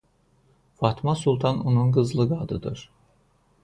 [0.77, 2.89] Fatma Sultan onun qızlıq adıdır.